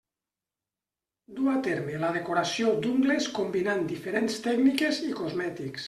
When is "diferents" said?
3.95-4.45